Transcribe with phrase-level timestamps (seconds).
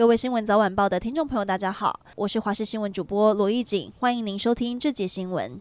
[0.00, 5.60] 各位新闻早晚报的听众朋友，大家好，我是华视新闻主播罗艺锦，欢迎您收听这节新闻。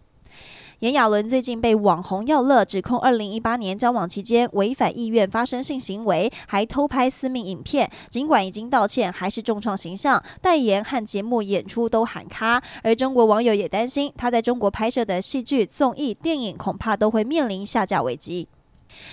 [0.79, 7.91] 炎亚纶最近被网红耀乐指控，二零一八年交往期间违反意愿发生性行为，还偷拍私密影片。
[8.09, 12.63] 尽管已经道歉，还是重创形象，代言和节目演出都喊卡。
[12.81, 18.47] 而中国网友也担心，他在中国拍摄的戏剧、综艺、电影恐怕都会面临下架危机。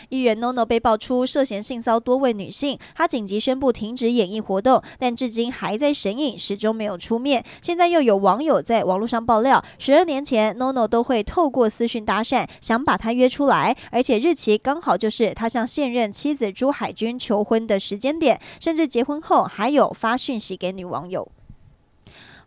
[0.09, 7.45] 艺人 NONO 被爆出涉嫌性骚多位女性，他紧急宣布停止演艺活动，但至今还在神隐，始终没有出面。
[7.61, 21.29] 现在又有网友在网络上爆料，十二年前 NONO 都会透过私讯搭讪，想把他约出来，而且日期刚好就是他向现任妻子朱海军求婚的时间点，甚至结婚后还有发讯息给女网友。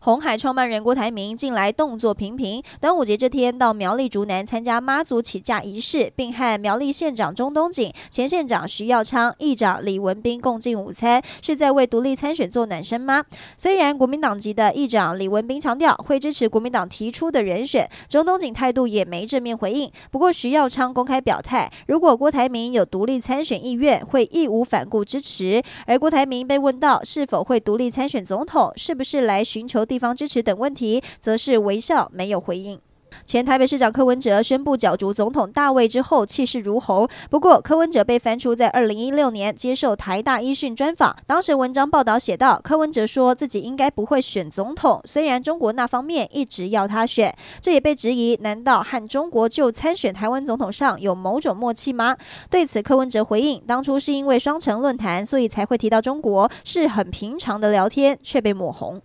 [0.02, 13.26] 红海创办人郭台铭近来动作频频，端午节这天到苗栗竹南参加妈祖起驾仪式，并和苗栗县长钟东锦、前县长徐耀昌、议长李文斌共进午餐，是在为独立参选做暖身吗？
[13.58, 19.92] 虽然国民党籍的议长李文斌强调会支持国民党提出的人选，钟东锦态度也没正面回应。
[20.12, 25.62] 不过徐耀昌公开表态，如果郭台铭有独立参选意愿，会义无反顾支持。
[25.86, 32.80] 而郭台铭被问到是否会独立参选总统，是不是来寻求地方支持等问题，则是微笑，没有回应。
[33.26, 37.08] 前台北市长柯文哲宣布角逐总统大位之后，气势如虹。
[37.30, 47.36] 不过，柯文哲被翻出在二零一六年接受台大医讯专访，当时文章报道写道，柯文哲说自己应该不会选总统，虽然中国那方面一直要他选。
[47.60, 52.16] 这也被质疑，难道和中国就参选台湾总统上有某种默契吗？
[52.50, 59.02] 对此，柯文哲回应，当初是因为双城论坛，所以才会提到中国，是很平常的聊天，却被抹红。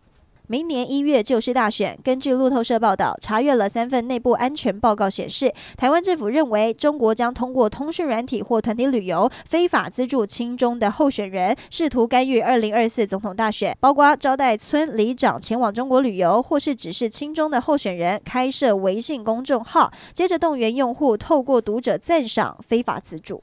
[0.47, 1.99] 明年一月就是大选。
[2.05, 23.43] 根据路透社报道，查阅了三份内部安全报告显示，台湾政府认为中国将通过通讯软体或团体旅游，非法资助亲中的候选人，试图干预二零二四总统大选，包括招待村里长前往中国旅游，或是指示亲中的候选人开设微信公众号，接着动员用户透过读者赞赏非法资助。